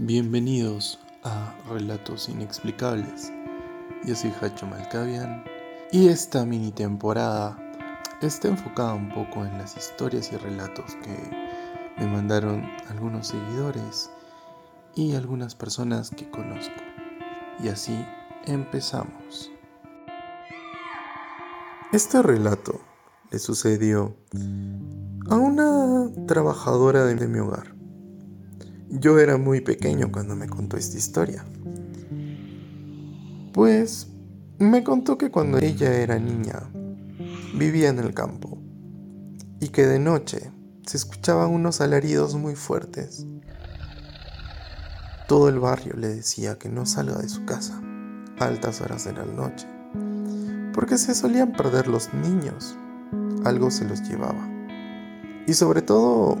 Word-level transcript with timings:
Bienvenidos 0.00 1.00
a 1.24 1.56
Relatos 1.68 2.28
Inexplicables. 2.28 3.32
Yo 4.04 4.14
soy 4.14 4.32
Hacho 4.40 4.64
Malkavian 4.64 5.42
y 5.90 6.06
esta 6.06 6.46
mini 6.46 6.70
temporada 6.70 7.58
está 8.22 8.46
enfocada 8.46 8.94
un 8.94 9.08
poco 9.08 9.44
en 9.44 9.58
las 9.58 9.76
historias 9.76 10.32
y 10.32 10.36
relatos 10.36 10.94
que 11.02 11.98
me 11.98 12.06
mandaron 12.06 12.62
algunos 12.88 13.26
seguidores 13.26 14.08
y 14.94 15.16
algunas 15.16 15.56
personas 15.56 16.10
que 16.10 16.30
conozco. 16.30 16.80
Y 17.58 17.66
así 17.66 17.98
empezamos. 18.46 19.50
Este 21.92 22.22
relato 22.22 22.80
le 23.32 23.40
sucedió 23.40 24.16
a 25.28 25.34
una 25.34 26.08
trabajadora 26.28 27.04
de 27.04 27.26
mi 27.26 27.40
hogar. 27.40 27.77
Yo 28.90 29.18
era 29.18 29.36
muy 29.36 29.60
pequeño 29.60 30.10
cuando 30.10 30.34
me 30.34 30.48
contó 30.48 30.78
esta 30.78 30.96
historia. 30.96 31.44
Pues 33.52 34.08
me 34.58 34.82
contó 34.82 35.18
que 35.18 35.30
cuando 35.30 35.58
ella 35.58 35.94
era 35.94 36.18
niña 36.18 36.70
vivía 37.54 37.90
en 37.90 37.98
el 37.98 38.14
campo 38.14 38.58
y 39.60 39.68
que 39.68 39.86
de 39.86 39.98
noche 39.98 40.50
se 40.86 40.96
escuchaban 40.96 41.50
unos 41.50 41.82
alaridos 41.82 42.34
muy 42.34 42.54
fuertes. 42.54 43.26
Todo 45.26 45.50
el 45.50 45.58
barrio 45.58 45.94
le 45.94 46.08
decía 46.08 46.58
que 46.58 46.70
no 46.70 46.86
salga 46.86 47.18
de 47.18 47.28
su 47.28 47.44
casa 47.44 47.82
a 48.38 48.44
altas 48.46 48.80
horas 48.80 49.04
de 49.04 49.12
la 49.12 49.26
noche, 49.26 49.66
porque 50.72 50.96
se 50.96 51.14
solían 51.14 51.52
perder 51.52 51.88
los 51.88 52.14
niños, 52.14 52.74
algo 53.44 53.70
se 53.70 53.84
los 53.84 54.00
llevaba. 54.08 54.48
Y 55.46 55.52
sobre 55.52 55.82
todo 55.82 56.38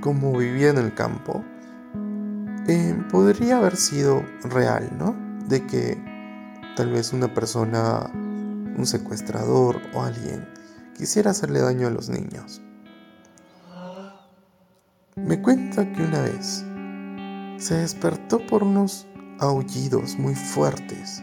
como 0.00 0.36
vivía 0.36 0.70
en 0.70 0.78
el 0.78 0.94
campo, 0.94 1.44
eh, 2.68 2.96
podría 3.10 3.58
haber 3.58 3.76
sido 3.76 4.24
real, 4.44 4.90
¿no? 4.98 5.16
De 5.48 5.66
que 5.66 6.02
tal 6.76 6.90
vez 6.90 7.12
una 7.12 7.32
persona, 7.32 8.10
un 8.14 8.84
secuestrador 8.86 9.80
o 9.94 10.02
alguien 10.02 10.48
quisiera 10.96 11.30
hacerle 11.30 11.60
daño 11.60 11.88
a 11.88 11.90
los 11.90 12.08
niños. 12.08 12.62
Me 15.16 15.40
cuenta 15.42 15.90
que 15.92 16.02
una 16.02 16.22
vez 16.22 16.64
se 17.58 17.74
despertó 17.74 18.38
por 18.46 18.62
unos 18.62 19.06
aullidos 19.38 20.18
muy 20.18 20.34
fuertes 20.34 21.22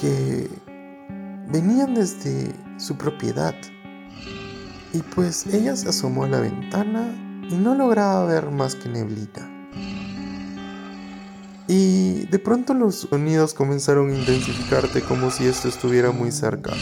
que 0.00 0.48
venían 1.48 1.94
desde 1.94 2.52
su 2.78 2.96
propiedad 2.96 3.54
y 4.92 5.02
pues 5.02 5.46
ella 5.46 5.74
se 5.76 5.88
asomó 5.88 6.24
a 6.24 6.28
la 6.28 6.40
ventana 6.40 7.42
y 7.48 7.54
no 7.54 7.74
lograba 7.74 8.24
ver 8.26 8.50
más 8.50 8.74
que 8.74 8.88
neblita. 8.88 9.48
Y 11.66 12.26
de 12.26 12.38
pronto 12.38 12.74
los 12.74 12.96
sonidos 12.96 13.54
comenzaron 13.54 14.10
a 14.10 14.18
intensificarse 14.18 15.02
como 15.02 15.30
si 15.30 15.46
esto 15.46 15.68
estuviera 15.68 16.10
muy 16.10 16.30
cerca. 16.30 16.72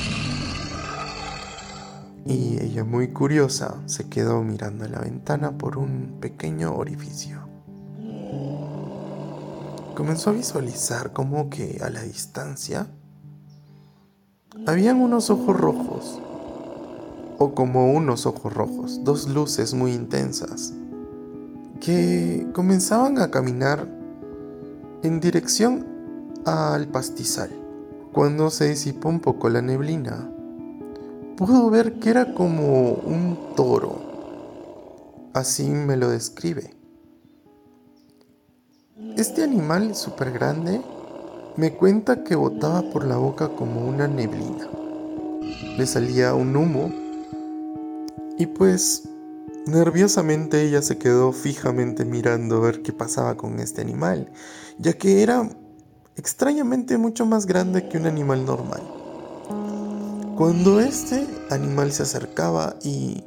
Y 2.26 2.60
ella 2.60 2.84
muy 2.84 3.08
curiosa 3.12 3.76
se 3.86 4.08
quedó 4.08 4.42
mirando 4.42 4.84
a 4.84 4.88
la 4.88 5.00
ventana 5.00 5.56
por 5.56 5.78
un 5.78 6.18
pequeño 6.20 6.74
orificio. 6.74 7.48
Comenzó 9.94 10.30
a 10.30 10.32
visualizar 10.32 11.12
como 11.12 11.50
que 11.50 11.78
a 11.82 11.90
la 11.90 12.02
distancia 12.02 12.88
habían 14.66 14.96
unos 14.96 15.30
ojos 15.30 15.56
rojos 15.56 16.20
o 17.42 17.54
como 17.54 17.90
unos 17.90 18.26
ojos 18.26 18.52
rojos, 18.52 19.02
dos 19.02 19.26
luces 19.26 19.72
muy 19.72 19.94
intensas, 19.94 20.74
que 21.80 22.46
comenzaban 22.52 23.18
a 23.18 23.30
caminar 23.30 23.88
en 25.02 25.20
dirección 25.20 25.86
al 26.44 26.88
pastizal. 26.88 27.48
Cuando 28.12 28.50
se 28.50 28.68
disipó 28.68 29.08
un 29.08 29.20
poco 29.20 29.48
la 29.48 29.62
neblina, 29.62 30.30
pudo 31.38 31.70
ver 31.70 31.94
que 31.94 32.10
era 32.10 32.34
como 32.34 32.92
un 32.92 33.38
toro. 33.56 35.30
Así 35.32 35.70
me 35.70 35.96
lo 35.96 36.10
describe. 36.10 36.74
Este 39.16 39.42
animal 39.42 39.94
súper 39.94 40.30
grande 40.32 40.82
me 41.56 41.72
cuenta 41.72 42.22
que 42.22 42.36
botaba 42.36 42.82
por 42.82 43.06
la 43.06 43.16
boca 43.16 43.48
como 43.48 43.86
una 43.86 44.06
neblina. 44.06 44.68
Le 45.78 45.86
salía 45.86 46.34
un 46.34 46.54
humo 46.54 47.08
y 48.40 48.46
pues 48.46 49.02
nerviosamente 49.66 50.62
ella 50.62 50.80
se 50.80 50.96
quedó 50.96 51.30
fijamente 51.30 52.06
mirando 52.06 52.56
a 52.56 52.60
ver 52.60 52.80
qué 52.80 52.90
pasaba 52.90 53.36
con 53.36 53.60
este 53.60 53.82
animal, 53.82 54.32
ya 54.78 54.94
que 54.94 55.22
era 55.22 55.46
extrañamente 56.16 56.96
mucho 56.96 57.26
más 57.26 57.44
grande 57.44 57.86
que 57.86 57.98
un 57.98 58.06
animal 58.06 58.46
normal. 58.46 58.80
Cuando 60.38 60.80
este 60.80 61.26
animal 61.50 61.92
se 61.92 62.04
acercaba 62.04 62.76
y 62.82 63.24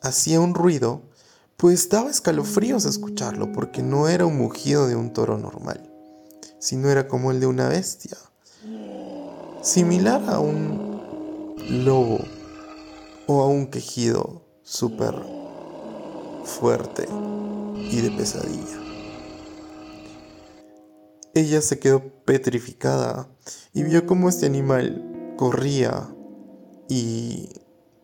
hacía 0.00 0.40
un 0.40 0.54
ruido, 0.54 1.02
pues 1.58 1.90
daba 1.90 2.08
escalofríos 2.08 2.86
escucharlo, 2.86 3.52
porque 3.52 3.82
no 3.82 4.08
era 4.08 4.24
un 4.24 4.38
mugido 4.38 4.88
de 4.88 4.96
un 4.96 5.12
toro 5.12 5.36
normal, 5.36 5.86
sino 6.58 6.88
era 6.88 7.08
como 7.08 7.30
el 7.30 7.40
de 7.40 7.46
una 7.46 7.68
bestia, 7.68 8.16
similar 9.60 10.22
a 10.30 10.40
un 10.40 11.02
lobo 11.84 12.37
o 13.28 13.42
a 13.42 13.46
un 13.46 13.66
quejido 13.66 14.42
súper 14.62 15.14
fuerte 16.44 17.06
y 17.76 18.00
de 18.00 18.10
pesadilla. 18.10 18.80
Ella 21.34 21.60
se 21.60 21.78
quedó 21.78 22.02
petrificada 22.24 23.28
y 23.74 23.82
vio 23.82 24.06
cómo 24.06 24.30
este 24.30 24.46
animal 24.46 25.34
corría 25.36 26.08
y 26.88 27.50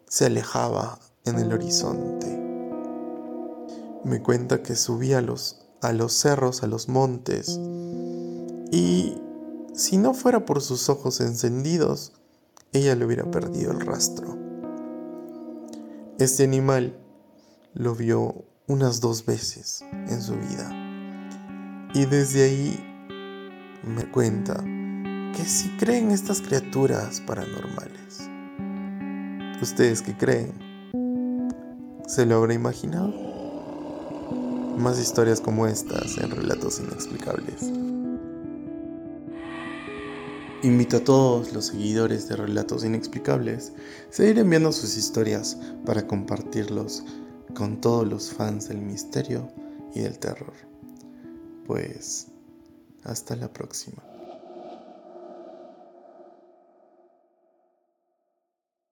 se 0.07 0.27
alejaba 0.27 1.01
en 1.25 1.39
el 1.39 1.53
horizonte. 1.55 2.27
Me 4.05 4.23
cuenta 4.23 4.63
que 4.63 4.77
subía 4.77 5.19
a 5.19 5.23
los, 5.23 5.67
a 5.81 5.95
los 5.95 6.13
cerros, 6.13 6.63
a 6.63 6.67
los 6.67 6.91
montes, 6.91 7.59
y 8.71 9.17
si 9.75 9.97
no 9.97 10.13
fuera 10.13 10.45
por 10.45 10.61
sus 10.61 10.91
ojos 10.91 11.23
encendidos, 11.23 12.13
ella 12.73 12.95
le 12.95 13.07
hubiera 13.07 13.31
perdido 13.31 13.73
el 13.73 13.81
rastro. 13.81 14.44
Este 16.21 16.45
animal 16.45 16.97
lo 17.75 17.97
vio 17.97 18.45
unas 18.69 19.01
dos 19.01 19.27
veces 19.27 19.85
en 19.93 20.23
su 20.23 20.37
vida. 20.37 20.71
Y 21.93 22.05
desde 22.07 22.45
ahí 22.45 22.79
me 23.83 24.09
cuenta 24.13 24.63
que 25.37 25.45
si 25.45 25.71
creen 25.77 26.13
estas 26.13 26.41
criaturas 26.41 27.21
paranormales. 27.23 28.31
¿Ustedes 29.61 30.03
qué 30.03 30.17
creen? 30.17 30.53
¿Se 32.07 32.25
lo 32.27 32.37
habrá 32.37 32.55
imaginado? 32.55 33.13
Más 34.79 35.01
historias 35.01 35.41
como 35.41 35.67
estas 35.67 36.17
en 36.19 36.31
relatos 36.31 36.79
inexplicables. 36.79 37.73
Invito 40.65 40.97
a 40.97 41.05
todos 41.05 41.53
los 41.53 41.67
seguidores 41.67 42.27
de 42.27 42.37
Relatos 42.37 42.87
Inexplicables 42.87 43.75
a 44.09 44.13
seguir 44.15 44.39
enviando 44.39 44.73
sus 44.73 44.97
historias 44.97 45.59
para 45.85 46.07
compartirlos 46.07 47.05
con 47.55 47.83
todos 47.83 48.09
los 48.09 48.33
fans 48.33 48.69
del 48.69 48.79
misterio 48.79 49.53
y 49.95 50.01
del 50.01 50.19
terror. 50.19 50.55
Pues, 51.67 52.29
hasta 53.03 53.37
la 53.37 53.53
próxima. 53.53 54.14